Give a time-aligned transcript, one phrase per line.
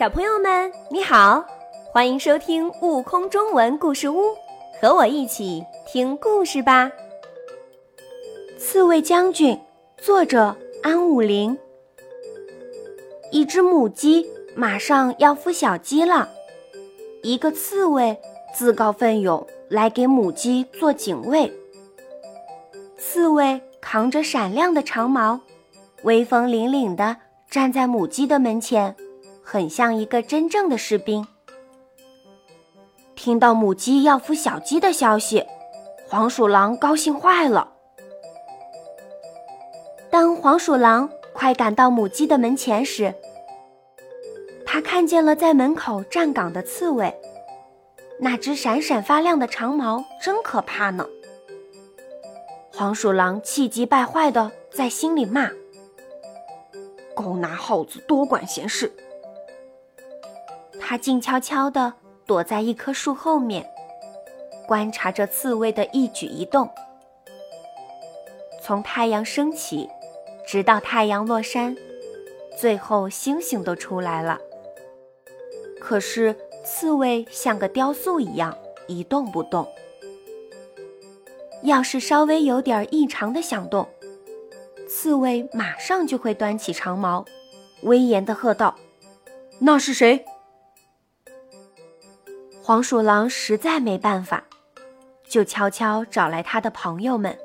[0.00, 1.44] 小朋友们，你好，
[1.92, 4.22] 欢迎收听《悟空中文故事屋》，
[4.80, 6.90] 和我一起听故事吧。
[8.58, 9.60] 刺猬将军，
[9.98, 11.54] 作者安武林。
[13.30, 14.26] 一只母鸡
[14.56, 16.30] 马上要孵小鸡了，
[17.22, 18.18] 一个刺猬
[18.54, 21.52] 自告奋勇来给母鸡做警卫。
[22.96, 25.40] 刺猬扛着闪亮的长矛，
[26.04, 27.18] 威风凛凛地
[27.50, 28.96] 站在母鸡的门前，
[29.52, 31.26] 很像一个真正的士兵。
[33.16, 35.44] 听到母鸡要孵小鸡的消息，
[36.08, 37.72] 黄鼠狼高兴坏了。
[40.08, 43.12] 当黄鼠狼快赶到母鸡的门前时，
[44.64, 47.12] 他看见了在门口站岗的刺猬，
[48.20, 51.04] 那只闪闪发亮的长毛真可怕呢。
[52.72, 55.50] 黄鼠狼气急败坏的在心里骂
[57.16, 58.92] ：“狗拿耗子，多管闲事。”
[60.80, 61.92] 他静悄悄地
[62.26, 63.64] 躲在一棵树后面，
[64.66, 66.68] 观察着刺猬的一举一动。
[68.62, 69.88] 从太阳升起，
[70.46, 71.76] 直到太阳落山，
[72.58, 74.40] 最后星星都出来了。
[75.80, 78.56] 可是刺猬像个雕塑一样
[78.86, 79.66] 一动不动。
[81.62, 83.88] 要是稍微有点异常的响动，
[84.88, 87.24] 刺猬马上就会端起长矛，
[87.82, 88.76] 威严地喝道
[89.60, 90.24] ：“那是谁？”
[92.70, 94.44] 黄鼠狼实在没办法，
[95.28, 97.36] 就悄悄找来他的朋友们，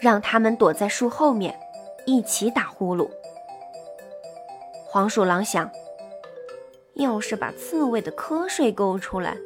[0.00, 1.56] 让他们躲在树后面，
[2.06, 3.08] 一起打呼噜。
[4.84, 5.70] 黄鼠狼想，
[6.94, 9.36] 要是把刺猬的瞌睡勾出来，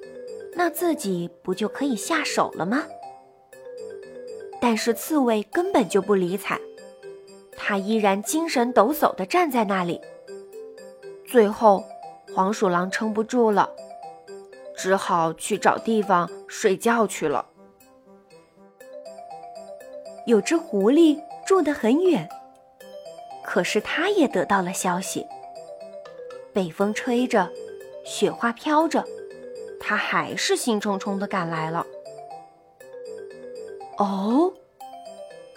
[0.54, 2.82] 那自己不就可以下手了吗？
[4.62, 6.58] 但是刺猬根本就不理睬，
[7.54, 10.00] 它依然精神抖擞地站在那里。
[11.26, 11.84] 最后，
[12.34, 13.70] 黄鼠狼撑不住了，
[14.76, 17.46] 只好去找地方睡觉去了。
[20.26, 22.28] 有只狐狸住得很远，
[23.44, 25.26] 可是它也得到了消息。
[26.52, 27.50] 北风吹着，
[28.04, 29.04] 雪花飘着，
[29.80, 31.86] 它还是兴冲冲地赶来了。
[33.98, 34.52] 哦，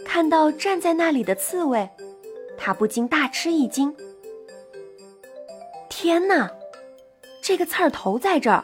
[0.05, 1.89] 看到站在那里的刺猬，
[2.57, 3.95] 他不禁大吃一惊。
[5.89, 6.49] 天哪，
[7.41, 8.63] 这个刺儿头在这儿！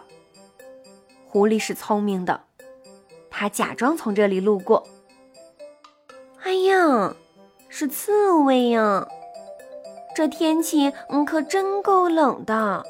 [1.35, 2.43] 狐狸是聪明的，
[3.29, 4.87] 他假装从这里路过。
[6.41, 7.13] 哎呀，
[7.67, 9.05] 是刺猬呀！
[10.15, 12.85] 这天气嗯可真够冷的。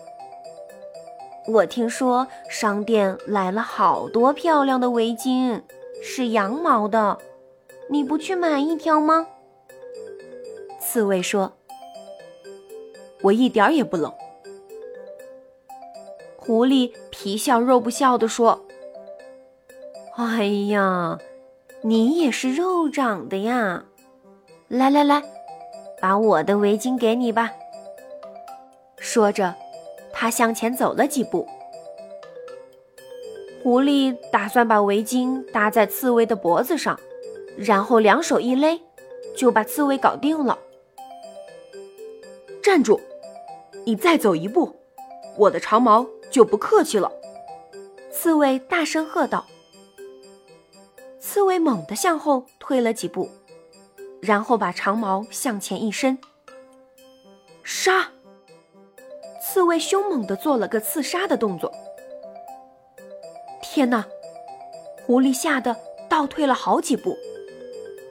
[1.48, 5.64] 我听说商店来了好多漂亮的围巾。
[6.04, 7.18] 是羊毛的，
[7.90, 9.26] 你不去买一条吗？
[10.80, 11.54] 刺猬说
[13.24, 14.14] ：“我一点也不冷。”
[16.46, 18.68] 狐狸皮笑肉不笑地说
[20.16, 21.18] ：“哎呀，
[21.82, 23.86] 你也是肉长的呀！
[24.68, 25.24] 来来来，
[26.00, 27.52] 把我的围巾给你吧。”
[29.00, 29.56] 说着，
[30.14, 31.48] 他向前走了几步。
[33.64, 37.00] 狐狸打算把围巾搭在刺猬的脖子上，
[37.58, 38.80] 然后两手一勒，
[39.36, 40.60] 就把刺猬搞定了。
[42.62, 43.02] 站住！
[43.84, 44.76] 你再走一步，
[45.38, 47.09] 我的长矛就不客气了。”
[48.12, 49.46] 刺猬大声喝道。
[51.18, 53.29] 刺猬猛地向后退了几步，
[54.22, 56.18] 然后把长矛向前一伸，
[57.63, 58.09] 杀！
[59.41, 61.73] 刺猬凶猛地做了个刺杀的动作。
[63.62, 64.06] 天哪！
[65.06, 65.78] 狐狸吓得
[66.09, 67.17] 倒退了好几步，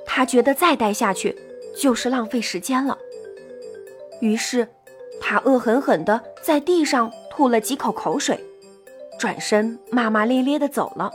[0.07, 1.37] 他觉得再待下去
[1.77, 2.99] 就是浪费时间了。
[4.21, 4.67] 于是，
[5.21, 8.39] 他恶狠狠地在地上吐了几口口水，
[9.19, 11.11] 转身骂骂咧咧地走了。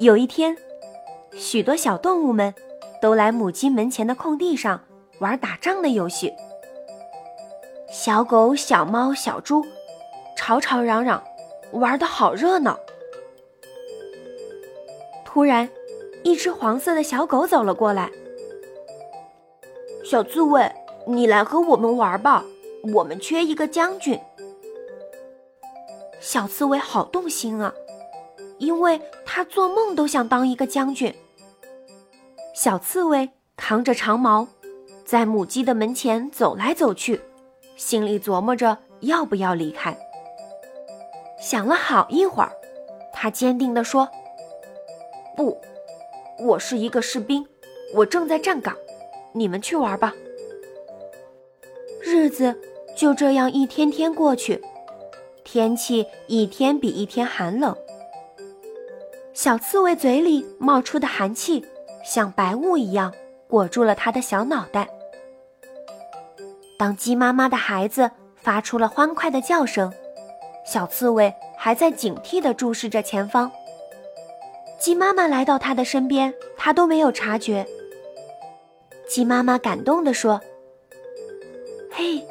[0.00, 0.56] 有一天，
[1.36, 2.54] 许多小动物们
[3.02, 4.82] 都来母鸡门前的空地上
[5.18, 6.32] 玩打仗的游戏，
[7.92, 9.62] 小狗、小猫、小猪。
[10.36, 11.22] 吵吵嚷嚷，
[11.72, 12.78] 玩的好热闹。
[15.26, 15.68] 突然，
[16.22, 18.10] 一只黄色的小狗走了过来。
[20.02, 20.70] 小刺猬，
[21.06, 22.44] 你来和我们玩吧，
[22.92, 24.20] 我们缺一个将军。
[26.20, 27.72] 小刺猬好动心啊，
[28.58, 31.14] 因为他做梦都想当一个将军。
[32.54, 34.46] 小刺猬扛着长矛，
[35.04, 37.20] 在母鸡的门前走来走去，
[37.76, 39.96] 心里琢磨着要不要离开。
[41.40, 42.52] 想了好一会儿，
[43.12, 44.08] 他坚定地说
[45.36, 45.60] ：“不，
[46.38, 47.46] 我是一个士兵，
[47.94, 48.74] 我正在站岗，
[49.32, 50.14] 你们去玩吧。”
[52.00, 52.56] 日子
[52.96, 54.62] 就这样一天天过去，
[55.44, 57.76] 天气一天比一天寒冷。
[59.32, 61.64] 小刺猬嘴里冒出的寒气，
[62.04, 63.12] 像白雾一样
[63.48, 64.88] 裹住了它的小脑袋。
[66.78, 69.92] 当鸡妈妈的孩子发出了欢快的叫声，
[70.64, 73.50] 小刺猬还在警惕地注视着前方。
[74.78, 77.66] 鸡妈妈来到它的身边，它都没有察觉。
[79.08, 80.40] 鸡妈妈感动地说
[81.90, 82.24] ：“嘿，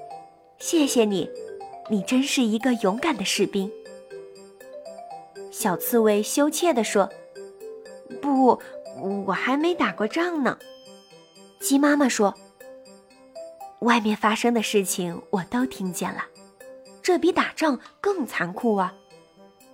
[0.66, 1.30] 谢谢你，
[1.90, 3.70] 你真是一个勇敢的士兵。”
[5.52, 7.10] 小刺猬羞怯地说
[8.22, 8.58] ：“不，
[9.26, 10.58] 我还没打过仗呢。”
[11.60, 12.34] 鸡妈妈说。
[13.80, 16.24] 外面发生的事情我都听见了，
[17.02, 18.96] 这比打仗更残酷啊！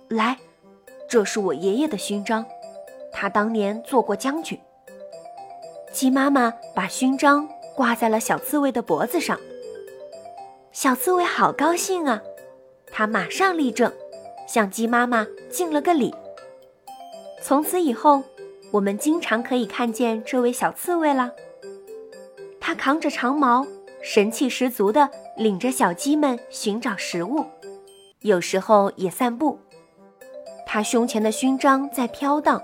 [0.08, 0.36] 来，
[1.08, 2.44] 这是我爷爷的勋章，
[3.12, 4.58] 他当年做过将军。
[5.92, 9.38] 鸡妈妈把勋章挂在了小刺猬的脖子上，
[10.82, 12.22] 小刺猬好高兴啊！
[12.90, 13.92] 它马上立正，
[14.48, 16.10] 向鸡妈妈敬了个礼。
[17.42, 18.22] 从此以后，
[18.70, 21.32] 我们经常可以看见这位小刺猬了。
[22.58, 23.66] 他扛着长矛。
[24.00, 27.44] 神气十足地领着小鸡们寻找食物，
[28.20, 29.58] 有时候也散步。
[30.64, 32.62] 他胸前的勋章在飘荡，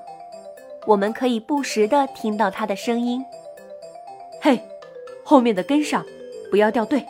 [0.86, 3.22] 我们可以不时地听到他的声音
[4.40, 4.58] ：“嘿，
[5.22, 6.02] 后面的跟上，
[6.50, 7.00] 不要掉队；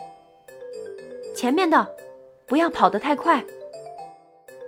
[1.37, 1.87] 前面的，
[2.47, 3.45] 不要跑得太快。”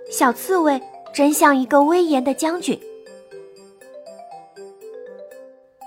[0.08, 0.80] 小刺猬
[1.12, 2.78] 真像一个威严的将军。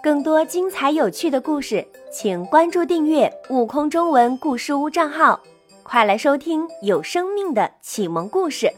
[0.03, 1.88] 更多精彩有趣的故事。
[2.12, 5.41] 请关注订阅“悟空中文故事屋”账号，
[5.81, 8.71] 快来收听有生命的启蒙故事。